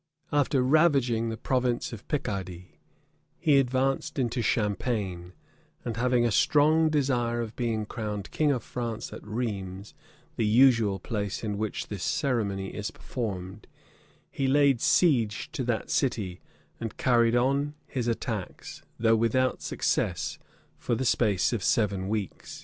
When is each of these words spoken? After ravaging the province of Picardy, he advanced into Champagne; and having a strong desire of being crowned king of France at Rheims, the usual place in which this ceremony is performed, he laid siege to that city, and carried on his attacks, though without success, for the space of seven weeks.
After 0.33 0.63
ravaging 0.63 1.29
the 1.29 1.37
province 1.37 1.93
of 1.93 2.07
Picardy, 2.07 2.79
he 3.37 3.59
advanced 3.59 4.17
into 4.17 4.41
Champagne; 4.41 5.33
and 5.85 5.95
having 5.95 6.25
a 6.25 6.31
strong 6.31 6.89
desire 6.89 7.39
of 7.39 7.55
being 7.55 7.85
crowned 7.85 8.31
king 8.31 8.51
of 8.51 8.63
France 8.63 9.13
at 9.13 9.23
Rheims, 9.23 9.93
the 10.37 10.45
usual 10.47 10.97
place 10.97 11.43
in 11.43 11.55
which 11.55 11.85
this 11.89 12.01
ceremony 12.03 12.69
is 12.73 12.89
performed, 12.89 13.67
he 14.31 14.47
laid 14.47 14.81
siege 14.81 15.51
to 15.51 15.63
that 15.65 15.91
city, 15.91 16.41
and 16.79 16.97
carried 16.97 17.35
on 17.35 17.75
his 17.85 18.07
attacks, 18.07 18.81
though 18.97 19.15
without 19.15 19.61
success, 19.61 20.39
for 20.79 20.95
the 20.95 21.05
space 21.05 21.53
of 21.53 21.63
seven 21.63 22.09
weeks. 22.09 22.59